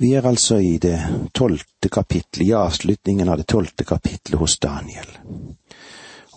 [0.00, 0.96] Vi er altså i det
[1.36, 5.10] tolvte kapittelet, i avslutningen av det tolvte kapittelet hos Daniel.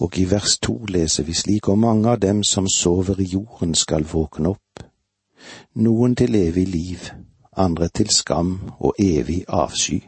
[0.03, 3.71] Og i vers to leser vi slik om mange av dem som sover i jorden
[3.75, 4.83] skal våkne opp,
[5.79, 7.07] noen til evig liv,
[7.55, 10.01] andre til skam og evig avsky.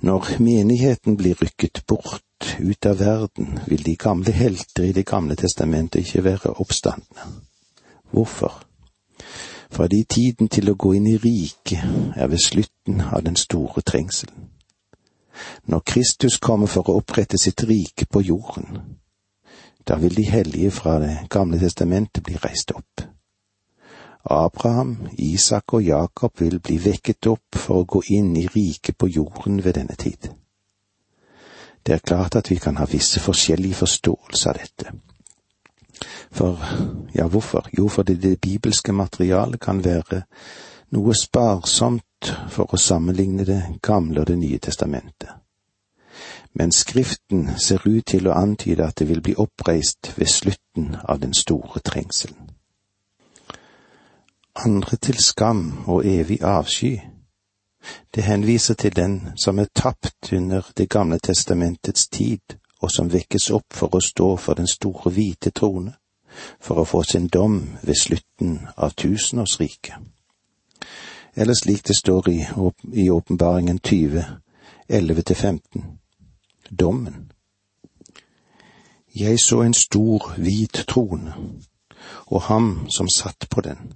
[0.00, 5.36] Når menigheten blir rykket bort ut av verden, vil de gamle helter i Det gamle
[5.36, 7.32] testamentet ikke være oppstandne.
[8.10, 8.71] Hvorfor?
[9.72, 14.50] Fordi tiden til å gå inn i riket er ved slutten av den store trengselen.
[15.64, 18.98] Når Kristus kommer for å opprette sitt rike på jorden,
[19.88, 23.02] da vil de hellige fra Det gamle testamentet bli reist opp.
[24.24, 29.08] Abraham, Isak og Jakob vil bli vekket opp for å gå inn i riket på
[29.08, 30.28] jorden ved denne tid.
[31.86, 34.92] Det er klart at vi kan ha visse forskjellige forståelser av dette.
[36.30, 36.58] For,
[37.14, 37.68] ja, hvorfor?
[37.78, 40.22] Jo, fordi det bibelske materialet kan være
[40.92, 45.28] noe sparsomt for å sammenligne Det gamle og Det nye testamentet.
[46.54, 51.20] Men Skriften ser ut til å antyde at det vil bli oppreist ved slutten av
[51.20, 52.50] den store trengselen.
[54.54, 57.00] Andre til skam og evig avsky.
[58.14, 62.40] Det henviser til den som er tapt under Det gamle testamentets tid,
[62.80, 65.94] og som vekkes opp for å stå for den store hvite trone
[66.60, 69.94] for å få sin dom ved slutten av tusenårsriket.
[71.34, 72.38] Eller slik det står i,
[72.92, 74.24] i åpenbaringen 20,
[74.88, 75.82] 11-15.
[76.70, 77.32] Dommen.
[79.14, 81.34] Jeg så en stor, hvit trone,
[82.26, 83.92] og ham som satt på den.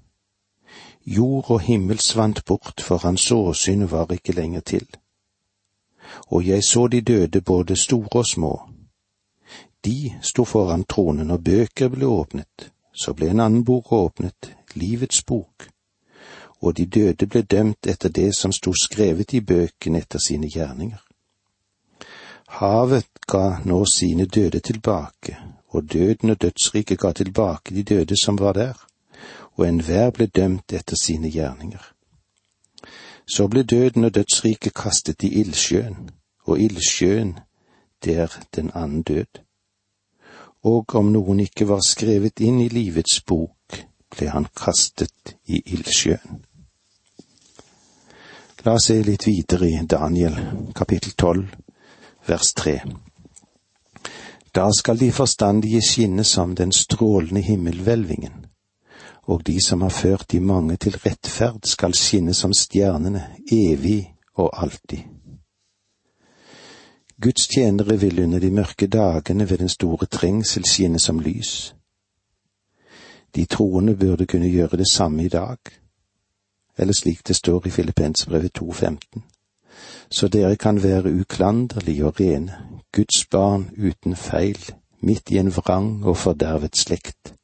[1.06, 4.86] Jord og himmel svant bort, for hans åsyn var ikke lenger til.
[6.26, 8.68] Og jeg så de døde, både store og små,
[9.86, 12.70] de sto foran tronen, og bøker ble åpnet.
[12.92, 15.68] Så ble en annen bok åpnet, Livets bok,
[16.60, 20.98] og de døde ble dømt etter det som sto skrevet i bøkene etter sine gjerninger.
[22.58, 25.36] Havet ga nå sine døde tilbake,
[25.68, 28.74] og døden og dødsriket ga tilbake de døde som var der,
[29.56, 31.92] og enhver ble dømt etter sine gjerninger.
[33.26, 36.10] Så ble døden og dødsriket kastet i ildsjøen,
[36.44, 37.38] og ildsjøen,
[38.04, 39.45] det er den annen død
[40.66, 43.78] og om noen ikke var skrevet inn i livets bok,
[44.10, 46.42] ble han kastet i ildsjøen.
[48.66, 50.34] La oss se litt videre i Daniel
[50.74, 51.52] kapittel tolv
[52.26, 52.80] vers tre.
[54.50, 58.46] Da skal de forstandige skinne som den strålende himmelhvelvingen,
[59.30, 63.22] og de som har ført de mange til rettferd skal skinne som stjernene
[63.52, 64.00] evig
[64.34, 65.15] og alltid.
[67.22, 71.74] Guds tjenere vil under de mørke dagene ved den store trengsel skinne som lys.
[73.36, 75.56] De troende burde kunne gjøre det samme i dag,
[76.78, 79.20] eller slik det står i Filippensbrevet 2.15.
[80.10, 82.58] Så dere kan være uklanderlige og rene,
[82.92, 84.60] Guds barn uten feil,
[85.00, 87.34] midt i en vrang og fordervet slekt.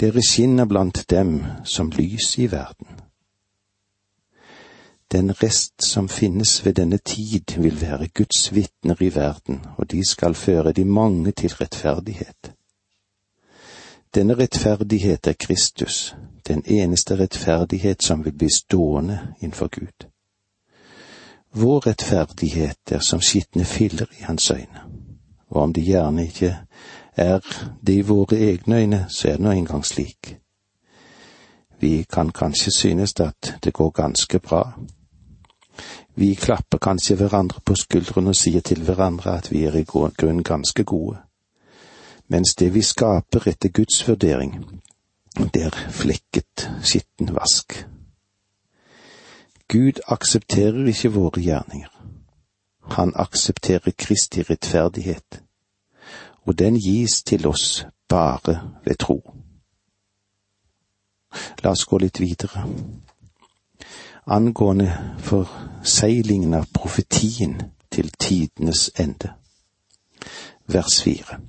[0.00, 3.01] Dere skinner blant dem som lys i verden.
[5.12, 10.04] Den rest som finnes ved denne tid, vil være Guds vitner i verden, og de
[10.08, 12.52] skal føre de mange til rettferdighet.
[14.14, 16.16] Denne rettferdighet er Kristus,
[16.48, 20.08] den eneste rettferdighet som vil bli stående innenfor Gud.
[21.54, 24.80] Vår rettferdighet er som skitne filler i hans øyne,
[25.48, 26.56] og om det gjerne ikke
[27.16, 27.40] er
[27.86, 30.36] det i våre egne øyne, så er det nå engang slik.
[31.80, 34.72] Vi kan kanskje synes at det går ganske bra,
[36.14, 40.42] vi klapper kanskje hverandre på skuldrene og sier til hverandre at vi er i grunn
[40.42, 41.16] ganske gode,
[42.28, 44.58] mens det vi skaper etter Guds vurdering,
[45.54, 47.86] det er flekket, skitten vask.
[49.68, 51.88] Gud aksepterer ikke våre gjerninger.
[52.92, 55.42] Han aksepterer Kristi rettferdighet,
[56.44, 59.22] og den gis til oss bare ved tro.
[61.62, 62.66] La oss gå litt videre
[64.26, 69.32] angående forseglingen av profetien til tidenes ende.
[70.66, 71.40] Vers fire.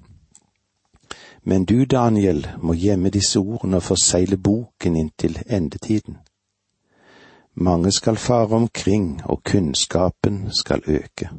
[1.43, 6.17] Men du, Daniel, må gjemme disse ordene og forsegle boken inntil endetiden.
[7.55, 11.29] Mange skal fare omkring, og kunnskapen skal øke.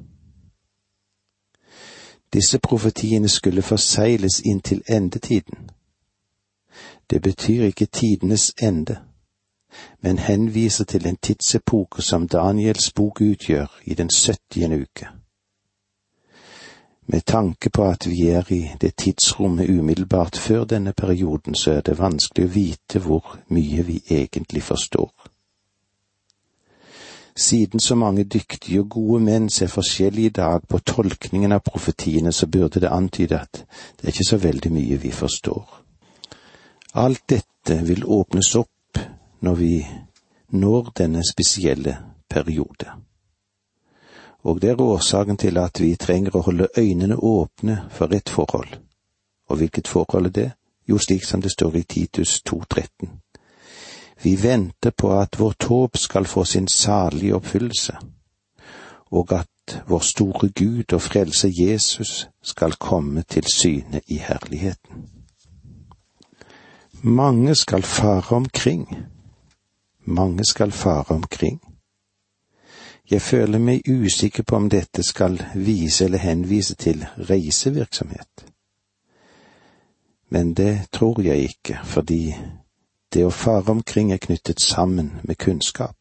[2.32, 5.70] Disse profetiene skulle forsegles inntil endetiden.
[7.10, 8.96] Det betyr ikke tidenes ende
[10.00, 15.08] men henviser til en tidsepoke som Daniels bok utgjør i den syttiende uke.
[17.06, 21.80] Med tanke på at vi er i det tidsrommet umiddelbart før denne perioden, så er
[21.80, 25.12] det vanskelig å vite hvor mye vi egentlig forstår.
[27.36, 32.32] Siden så mange dyktige og gode menn ser forskjellig i dag på tolkningen av profetiene,
[32.32, 33.64] så burde det antyde at
[33.96, 35.80] det er ikke så veldig mye vi forstår.
[36.94, 38.70] Alt dette vil åpnes opp
[39.44, 39.86] når vi
[40.48, 41.98] når denne spesielle
[42.30, 42.90] periode.
[44.44, 48.76] Og det er årsaken til at vi trenger å holde øynene åpne for et forhold.
[49.48, 50.50] Og hvilket forhold er det?
[50.88, 53.08] Jo, slik som det står i Titus 2.13.
[54.22, 57.96] Vi venter på at vårt håp skal få sin salige oppfyllelse,
[59.10, 65.08] og at vår store Gud og frelse Jesus skal komme til syne i herligheten.
[67.02, 68.96] Mange skal fare omkring,
[70.04, 71.60] mange skal fare omkring.
[73.10, 78.46] Jeg føler meg usikker på om dette skal vise eller henvise til reisevirksomhet.
[80.28, 82.34] Men det tror jeg ikke, fordi
[83.14, 85.96] det å fare omkring er knyttet sammen med kunnskap.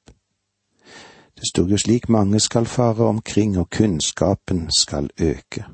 [1.35, 5.65] Det stod jo slik mange skal fare omkring, og kunnskapen skal øke.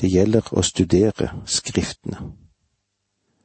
[0.00, 2.16] Det gjelder å studere Skriftene,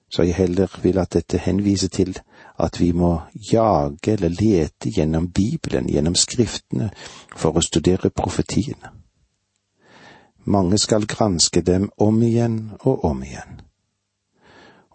[0.10, 2.16] så jeg heller vil at dette henviser til
[2.57, 3.19] at vi må
[3.52, 6.90] jage eller lete gjennom Bibelen, gjennom Skriftene,
[7.36, 8.94] for å studere profetiene.
[10.46, 13.66] Mange skal granske dem om igjen og om igjen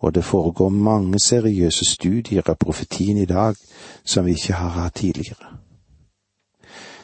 [0.01, 3.57] og det foregår mange seriøse studier av profetien i dag
[4.05, 5.57] som vi ikke har hatt tidligere.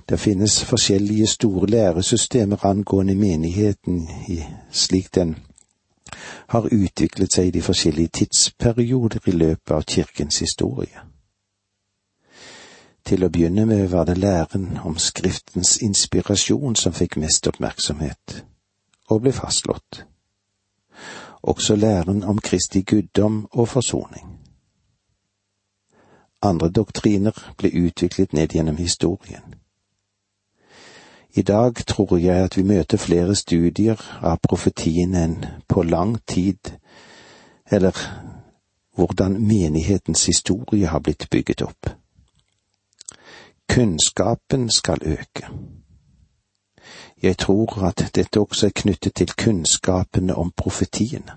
[0.08, 4.08] Det finnes forskjellige store læresystemer angående menigheten
[4.70, 5.36] slik den
[6.48, 11.04] har utviklet seg i de forskjellige tidsperioder i løpet av kirkens historie.
[13.06, 18.42] Til å begynne med var det læren om Skriftens inspirasjon som fikk mest oppmerksomhet,
[19.10, 20.06] og ble fastslått
[21.46, 24.38] også læren om Kristi guddom og forsoning.
[26.42, 29.54] Andre doktriner ble utviklet ned gjennom historien.
[31.36, 35.34] I dag tror jeg at vi møter flere studier av profetien enn
[35.68, 36.70] på lang tid,
[37.70, 37.92] eller
[38.96, 41.90] hvordan menighetens historie har blitt bygget opp.
[43.68, 45.50] Kunnskapen skal øke.
[47.22, 51.36] Jeg tror at dette også er knyttet til kunnskapene om profetiene.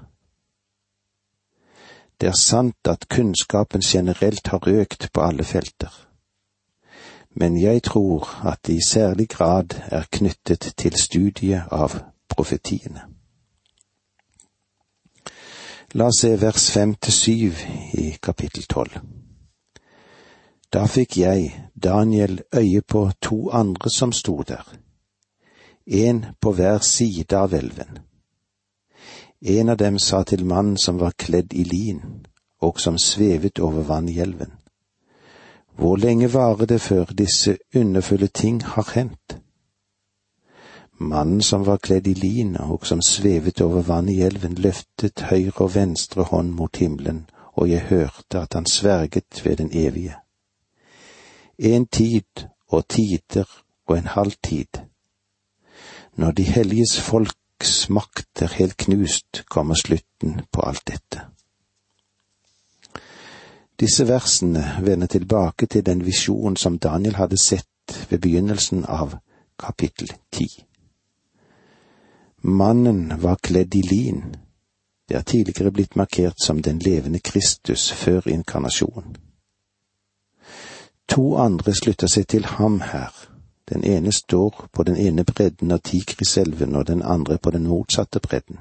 [2.21, 5.91] Det er sant at kunnskapen generelt har økt på alle felter,
[7.35, 11.99] men jeg tror at det i særlig grad er knyttet til studiet av
[12.29, 13.01] profetiene.
[15.93, 18.99] La oss se vers fem til syv i kapittel tolv.
[20.73, 24.79] Da fikk jeg, Daniel, øye på to andre som sto der
[25.89, 27.99] en på hver side av elven.
[29.41, 32.01] En av dem sa til mannen som var kledd i lin,
[32.61, 34.51] og som svevet over vann i elven.
[35.79, 39.37] Hvor lenge varer det før disse underfulle ting har hendt?
[40.99, 45.63] Mannen som var kledd i lin og som svevet over vann i elven, løftet høyre
[45.63, 50.15] og venstre hånd mot himmelen, og jeg hørte at han sverget ved den evige.
[51.57, 53.47] En tid og tider
[53.87, 54.83] og en halv tid
[56.19, 61.21] når de helliges folks makt er helt knust, kommer slutten på alt dette.
[63.79, 69.15] Disse versene vender tilbake til den visjonen som Daniel hadde sett ved begynnelsen av
[69.59, 70.47] kapittel ti.
[72.41, 74.35] Mannen var kledd i lin.
[75.09, 79.15] Det er tidligere blitt markert som den levende Kristus før inkarnasjonen.
[81.07, 83.15] To andre slutter seg til ham her
[83.69, 88.19] den ene står på den ene bredden av Tigriselven og den andre på den motsatte
[88.19, 88.59] bredden.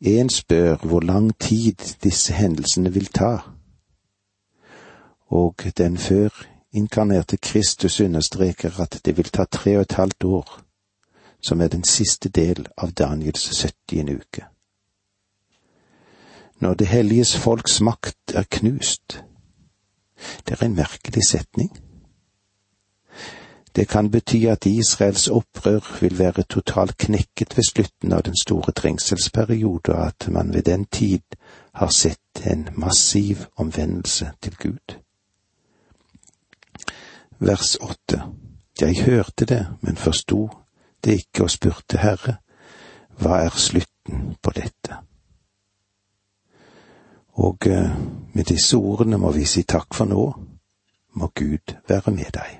[0.00, 3.38] En spør hvor lang tid disse hendelsene vil ta,
[5.28, 6.28] og den før
[6.72, 10.60] inkarnerte Kristus understreker at det vil ta tre og et halvt år,
[11.40, 14.44] som er den siste del av Daniels syttiende uke.
[16.60, 19.24] Når det helliges folks makt er knust,
[20.48, 21.70] det er en merkelig setning.
[23.76, 28.72] Det kan bety at Israels opprør vil være totalt knekket ved slutten av den store
[28.72, 31.38] trengselsperiode, og at man ved den tid
[31.74, 34.98] har sett en massiv omvendelse til Gud.
[37.38, 38.22] Vers åtte
[38.80, 40.48] Jeg hørte det, men forsto
[41.04, 42.38] det ikke og spurte Herre,
[43.18, 44.98] hva er slutten på dette?
[47.38, 47.90] Og eh,
[48.34, 50.24] med disse ordene må vi si takk for nå,
[51.14, 52.58] må Gud være med deg.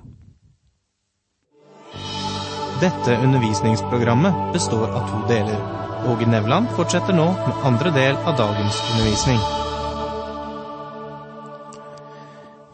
[2.79, 5.63] Dette undervisningsprogrammet består av to deler.
[6.07, 9.68] Åge Nevland fortsetter nå med andre del av dagens undervisning.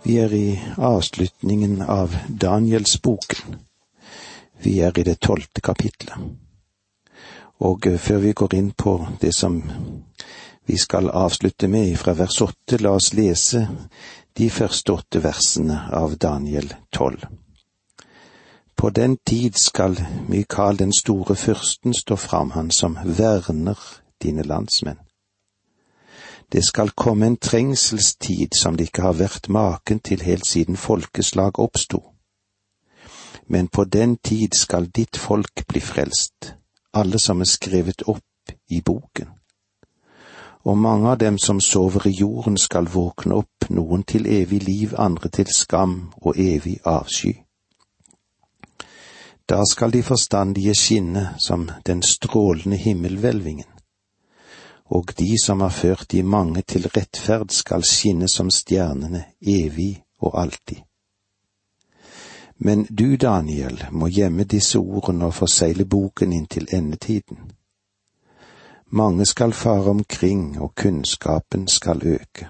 [0.06, 3.56] Vi er i avslutningen av Danielsboken.
[4.62, 6.14] Vi er i det tolvte kapitlet.
[7.66, 9.64] Og eh, før vi går inn på det som
[10.70, 13.64] vi skal avslutte med fra vers åtte, la oss lese
[14.38, 17.26] de første åtte versene av Daniel tolv.
[18.78, 19.98] På den tid skal
[20.30, 23.80] Mikael den store fyrsten stå fram, han som verner
[24.22, 25.02] dine landsmenn.
[26.52, 31.60] Det skal komme en trengselstid som det ikke har vært maken til helt siden folkeslag
[31.60, 32.04] oppsto.
[33.48, 36.54] Men på den tid skal ditt folk bli frelst,
[36.94, 39.30] alle som er skrevet opp i boken.
[40.66, 44.96] Og mange av dem som sover i jorden skal våkne opp, noen til evig liv,
[44.98, 47.36] andre til skam og evig avsky.
[49.50, 53.75] Da skal de forstandige skinne som den strålende himmelhvelvingen
[54.86, 60.42] og de som har ført de mange til rettferd skal skinne som stjernene evig og
[60.42, 60.84] alltid.
[62.58, 67.52] Men du, Daniel, må gjemme disse ordene og forsegle boken inntil endetiden.
[68.90, 72.48] Mange skal fare omkring, og kunnskapen skal øke.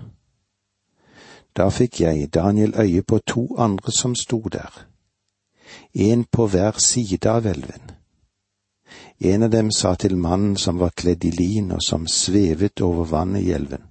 [1.57, 4.85] Da fikk jeg, Daniel, øye på to andre som sto der,
[5.93, 7.91] en på hver side av elven.
[9.19, 13.05] En av dem sa til mannen som var kledd i lin og som svevet over
[13.05, 13.83] vannet i elven,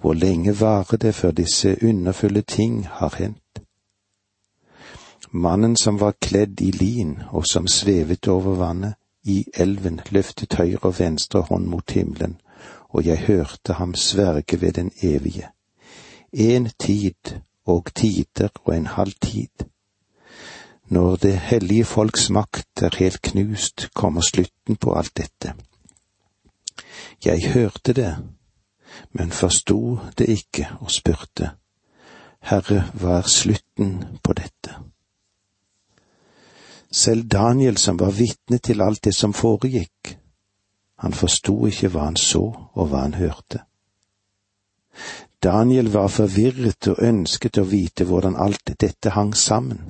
[0.00, 3.62] Hvor lenge varer det før disse underfulle ting har hendt?
[5.32, 8.94] Mannen som var kledd i lin og som svevet over vannet
[9.24, 12.40] i elven, løftet høyre og venstre hånd mot himmelen,
[12.88, 15.48] og jeg hørte ham sverge ved den evige.
[16.32, 19.68] En tid og tider og en halv tid
[20.88, 25.54] når det hellige folks makt er helt knust, kommer slutten på alt dette.
[27.24, 28.16] Jeg hørte det,
[29.12, 31.50] men forsto det ikke og spurte,
[32.40, 34.76] Herre, hva er slutten på dette?
[36.90, 40.14] Selv Daniel, som var vitne til alt det som foregikk,
[40.98, 43.60] han forsto ikke hva han så og hva han hørte.
[45.42, 49.84] Daniel var forvirret og ønsket å vite hvordan alt dette hang sammen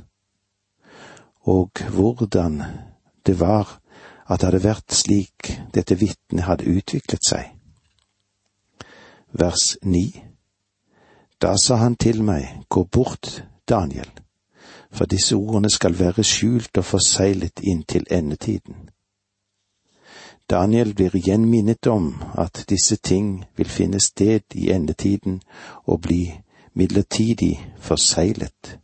[1.49, 2.63] og hvordan
[3.27, 3.79] det var
[4.29, 7.55] at det hadde vært slik dette vitnet hadde utviklet seg.
[9.33, 10.25] Vers ni
[11.41, 14.11] Da sa han til meg, gå bort, Daniel,
[14.91, 18.89] for disse ordene skal være skjult og forseglet inntil endetiden.
[20.51, 25.41] Daniel blir igjen minnet om at disse ting vil finne sted i endetiden
[25.87, 26.33] og bli
[26.75, 28.79] midlertidig forseglet.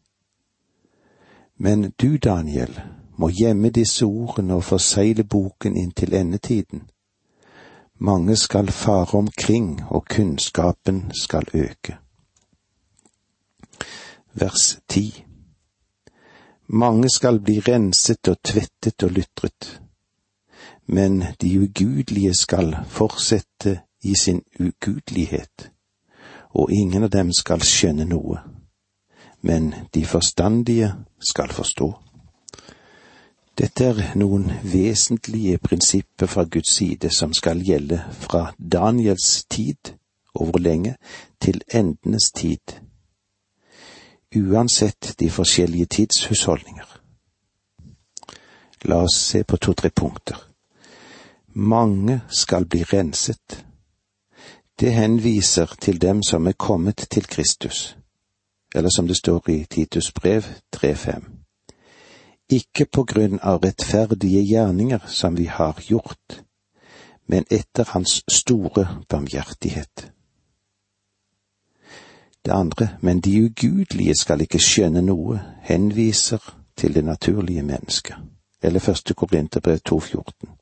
[1.59, 2.81] Men du, Daniel,
[3.19, 6.89] må gjemme disse ordene og forsegle boken inntil endetiden.
[7.99, 11.97] Mange skal fare omkring, og kunnskapen skal øke.
[14.33, 15.25] Vers ti
[16.67, 19.81] Mange skal bli renset og tvettet og lytret,
[20.87, 25.71] men de ugudelige skal fortsette i sin ugudelighet,
[26.51, 28.41] og ingen av dem skal skjønne noe
[29.45, 31.93] men de forstandige skal forstå.
[33.59, 39.93] Dette er noen vesentlige prinsipper fra Guds side som skal gjelde fra Daniels tid,
[40.35, 40.95] og hvor lenge,
[41.41, 42.73] til endenes tid,
[44.37, 46.89] uansett de forskjellige tidshusholdninger.
[48.89, 50.41] La oss se på to–tre punkter.
[51.55, 53.61] Mange skal bli renset.
[54.81, 57.95] Det henviser til dem som er kommet til Kristus
[58.75, 60.45] eller som det står i Titus brev
[60.77, 61.23] 3.5.
[62.51, 66.43] Ikke på grunn av rettferdige gjerninger som vi har gjort,
[67.27, 70.11] men etter Hans store barmhjertighet.
[72.45, 76.43] Det andre, men de ugudelige skal ikke skjønne noe, henviser
[76.77, 78.17] til det naturlige mennesket,
[78.63, 80.53] eller første Korinterbrev 2.14.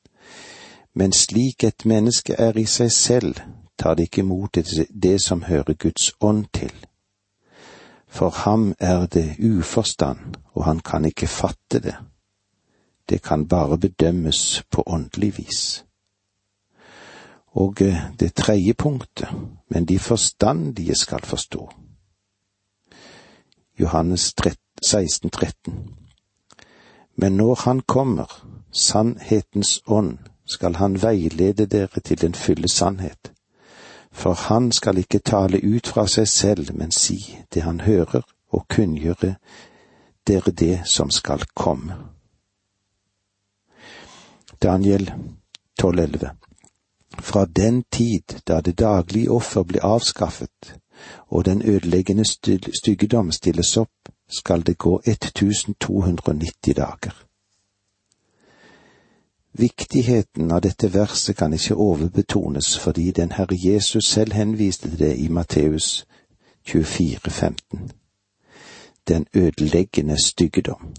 [0.94, 3.34] Men slik et menneske er i seg selv,
[3.78, 4.58] tar det ikke imot
[5.02, 6.72] det som hører Guds ånd til
[8.12, 10.18] for ham er det uforstand,
[10.52, 11.94] og han kan ikke fatte det.
[13.08, 15.84] Det kan bare bedømmes på åndelig vis.
[17.46, 19.28] Og eh, det tredje punktet,
[19.68, 21.72] men de forstandige skal forstå.
[23.80, 24.34] Johannes
[24.82, 25.94] 16, 13.
[27.16, 33.32] Men når han kommer, sannhetens ånd, skal han veilede dere til den fulle sannhet
[34.12, 38.66] for han skal ikke tale ut fra seg selv, men si det han hører, og
[38.68, 39.34] kunngjøre
[40.26, 41.96] dere det som skal komme.
[44.62, 45.12] Daniel
[45.82, 46.28] 12,11
[47.18, 50.76] Fra den tid da det daglige offer ble avskaffet,
[51.28, 52.24] og den ødeleggende
[52.74, 57.31] styggedom stilles opp, skal det gå 1290 dager.
[59.54, 65.16] Viktigheten av dette verset kan ikke overbetones fordi den Herre Jesus selv henviste til det
[65.18, 66.06] i Matteus
[66.64, 67.90] 24, 15.
[69.08, 70.94] Den ødeleggende styggedom.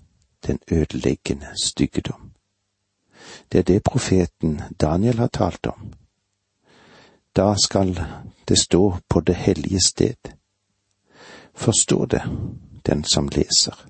[0.47, 2.31] Den ødeleggende styggedom.
[3.51, 5.93] Det er det profeten Daniel har talt om.
[7.35, 7.99] Da skal
[8.47, 10.33] det stå på det hellige sted.
[11.53, 12.21] Forstå det,
[12.85, 13.87] den som leser.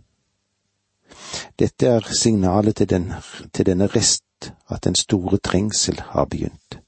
[1.59, 3.13] Dette er signalet til, den,
[3.53, 4.22] til denne rest
[4.69, 6.79] at den store trengsel har begynt.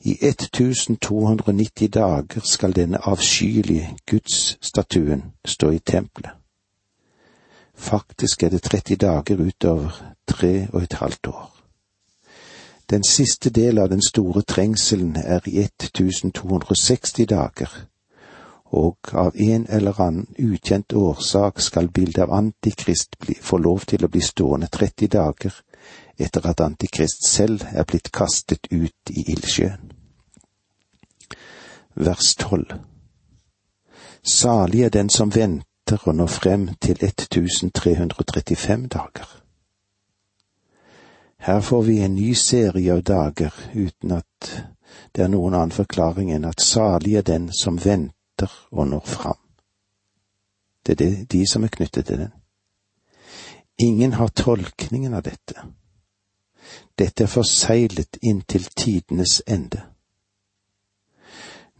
[0.00, 6.30] I 1290 dager skal denne avskyelige gudsstatuen stå i tempelet.
[7.74, 11.54] Faktisk er det 30 dager utover tre og et halvt år.
[12.90, 17.68] Den siste del av den store trengselen er i 1260 dager,
[18.64, 24.08] og av en eller annen ukjent årsak skal bildet av Antikrist få lov til å
[24.08, 25.60] bli stående 30 dager
[26.18, 29.92] etter at Antikrist selv er blitt kastet ut i ildsjøen.
[31.94, 32.72] Vers tolv
[34.22, 39.28] Salig er den som venter og når frem til 1335 dager.
[41.38, 44.50] Her får vi en ny serie av dager uten at
[45.14, 49.40] det er noen annen forklaring enn at salig er den som venter og når fram.
[50.86, 52.32] Det er det, de som er knyttet til den.
[53.78, 55.54] Ingen har tolkningen av dette.
[56.98, 59.82] Dette er forseglet inntil tidenes ende.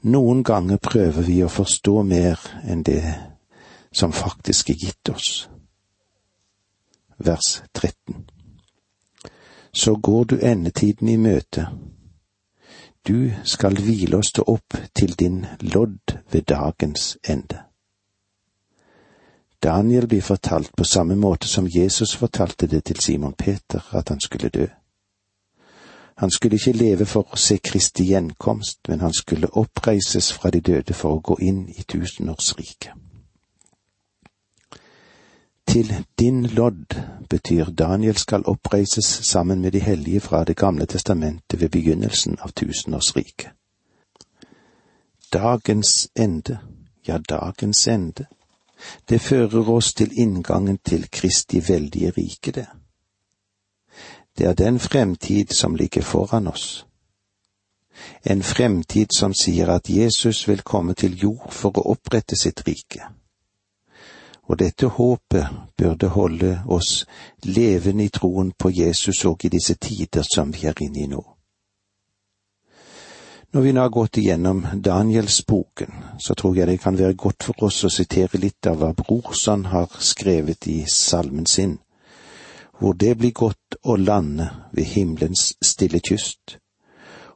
[0.03, 3.03] Noen ganger prøver vi å forstå mer enn det
[3.93, 5.49] som faktisk er gitt oss.
[7.19, 8.29] Vers 13
[9.73, 11.67] Så går du endetiden i møte.
[13.09, 17.68] Du skal hvile og stå opp til din lodd ved dagens ende.
[19.63, 24.21] Daniel blir fortalt på samme måte som Jesus fortalte det til Simon Peter, at han
[24.21, 24.67] skulle dø.
[26.19, 30.61] Han skulle ikke leve for å se Kristi gjenkomst, men han skulle oppreises fra de
[30.61, 32.93] døde for å gå inn i tusenårsriket.
[35.69, 36.97] Til din lodd
[37.31, 42.51] betyr Daniel skal oppreises sammen med de hellige fra Det gamle testamentet ved begynnelsen av
[42.51, 43.51] tusenårsriket.
[45.33, 46.59] Dagens ende,
[47.09, 48.27] ja, dagens ende,
[49.09, 52.67] det fører oss til inngangen til Kristi veldige rike, det.
[54.39, 56.87] Det er den fremtid som ligger foran oss.
[58.23, 63.09] En fremtid som sier at Jesus vil komme til jord for å opprette sitt rike.
[64.49, 67.07] Og dette håpet burde holde oss
[67.43, 71.38] levende i troen på Jesus og i disse tider som vi er inne i nå.
[73.53, 77.69] Når vi nå har gått igjennom Danielsboken, så tror jeg det kan være godt for
[77.69, 81.79] oss å sitere litt av hva Brorson har skrevet i salmen sin
[82.79, 86.59] hvor det blir godt å lande ved himmelens stille kyst,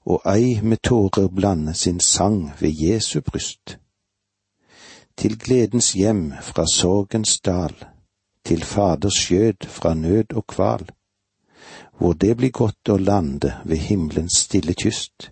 [0.07, 3.77] og ei med tårer blande sin sang ved Jesu bryst.
[5.17, 7.75] Til gledens hjem fra sorgens dal,
[8.45, 10.87] til Faders skjød fra nød og kval,
[11.99, 15.31] hvor det blir godt å lande ved himmelens stille kyst,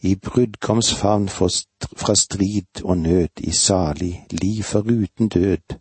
[0.00, 5.76] i brudgomsfavn fra strid og nød i salig liv foruten død,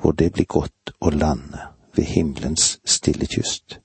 [0.00, 1.60] hvor det blir godt å lande
[1.96, 3.80] ved himmelens stille kyst.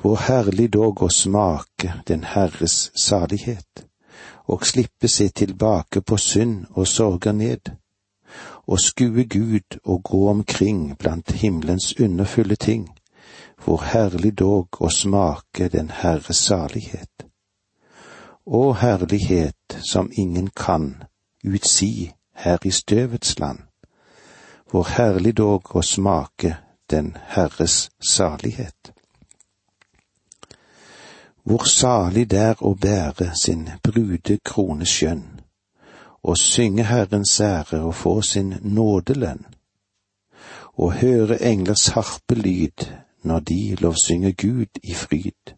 [0.00, 3.84] Hvor herlig dog å smake den Herres salighet,
[4.46, 7.72] og slippe seg tilbake på synd og sorger ned,
[8.66, 12.88] og skue Gud og gå omkring blant himmelens underfulle ting,
[13.64, 17.27] hvor herlig dog å smake den Herres salighet.
[18.48, 21.02] Å herlighet som ingen kan
[21.44, 23.58] utsi her i støvets land,
[24.70, 26.54] hvor herlig dog å smake
[26.90, 28.92] den Herres salighet.
[31.44, 35.26] Hvor salig det er å bære sin brudekrone skjønn,
[36.24, 39.44] og synge Herrens ære og få sin nådelønn,
[40.80, 42.86] og høre englers harpelyd
[43.28, 45.52] når de lovsynger Gud i fryd,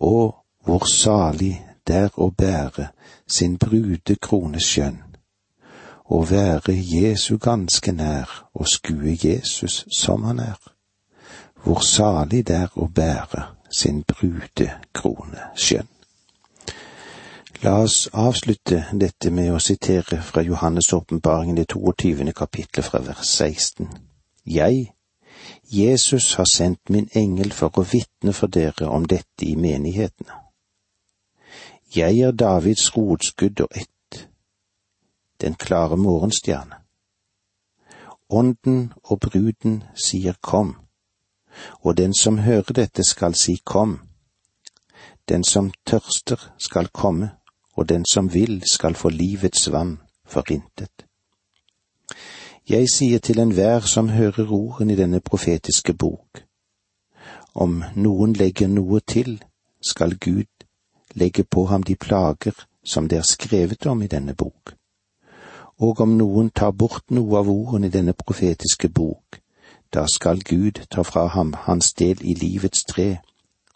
[0.00, 2.88] og hvor salig det er å bære
[3.26, 5.00] sin brudekrones skjønn,
[6.12, 10.58] å være Jesu ganske nær og skue Jesus som han er.
[11.62, 15.88] Hvor salig det er å bære sin brudekrone skjønn.
[17.62, 22.32] La oss avslutte dette med å sitere fra Johannes' åpenbaring det 22.
[22.34, 23.86] kapittelet fra vers 16.
[24.46, 24.88] Jeg,
[25.70, 30.41] Jesus, har sendt min engel for å vitne for dere om dette i menighetene.
[31.96, 34.28] Jeg er Davids rotskudd og ett,
[35.40, 36.74] den klare morgenstjerne.
[38.30, 40.76] Ånden og bruden sier kom,
[41.84, 43.98] og den som hører dette skal si kom.
[45.28, 47.30] Den som tørster skal komme,
[47.76, 51.04] og den som vil skal få livets vann for intet.
[52.68, 56.40] Jeg sier til enhver som hører ordene i denne profetiske bok,
[57.54, 59.42] om noen legger noe til,
[59.82, 60.48] skal Gud
[61.14, 64.74] legge på ham de plager som det er skrevet om i denne bok.
[65.78, 69.38] Og om noen tar bort noe av ordene i denne profetiske bok,
[69.92, 73.18] da skal Gud ta fra ham hans del i livets tre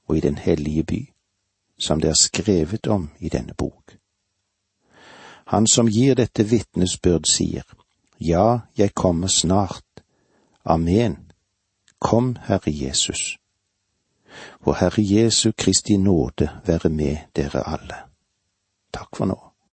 [0.08, 1.02] og i den hellige by,
[1.78, 3.96] som det er skrevet om i denne bok.
[5.46, 7.64] Han som gir dette vitnesbyrd, sier,
[8.20, 9.84] Ja, jeg kommer snart.
[10.64, 11.32] Amen.
[12.00, 13.36] Kom, Herre Jesus.
[14.66, 18.00] Vår Herre Jesu Kristi nåde være med dere alle.
[18.92, 19.45] Takk for nå.